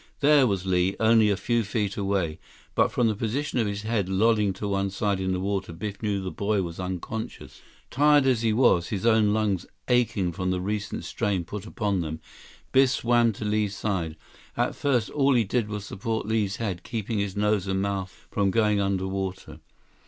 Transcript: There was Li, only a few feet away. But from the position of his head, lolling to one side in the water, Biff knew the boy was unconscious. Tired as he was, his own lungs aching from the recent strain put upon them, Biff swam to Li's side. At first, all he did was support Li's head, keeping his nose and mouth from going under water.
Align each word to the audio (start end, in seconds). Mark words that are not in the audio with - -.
There 0.19 0.47
was 0.47 0.65
Li, 0.65 0.95
only 0.99 1.29
a 1.29 1.37
few 1.37 1.63
feet 1.63 1.95
away. 1.95 2.39
But 2.73 2.91
from 2.91 3.07
the 3.07 3.13
position 3.13 3.59
of 3.59 3.67
his 3.67 3.83
head, 3.83 4.09
lolling 4.09 4.51
to 4.53 4.67
one 4.67 4.89
side 4.89 5.19
in 5.19 5.31
the 5.31 5.39
water, 5.39 5.71
Biff 5.73 6.01
knew 6.01 6.19
the 6.23 6.31
boy 6.31 6.63
was 6.63 6.79
unconscious. 6.79 7.61
Tired 7.91 8.25
as 8.25 8.41
he 8.41 8.51
was, 8.51 8.87
his 8.87 9.05
own 9.05 9.31
lungs 9.31 9.67
aching 9.89 10.31
from 10.31 10.49
the 10.49 10.59
recent 10.59 11.05
strain 11.05 11.43
put 11.45 11.67
upon 11.67 12.01
them, 12.01 12.19
Biff 12.71 12.89
swam 12.89 13.31
to 13.33 13.45
Li's 13.45 13.75
side. 13.75 14.15
At 14.57 14.73
first, 14.73 15.11
all 15.11 15.35
he 15.35 15.43
did 15.43 15.67
was 15.69 15.85
support 15.85 16.25
Li's 16.25 16.55
head, 16.55 16.81
keeping 16.81 17.19
his 17.19 17.35
nose 17.35 17.67
and 17.67 17.79
mouth 17.83 18.25
from 18.31 18.49
going 18.49 18.81
under 18.81 19.05
water. 19.07 19.59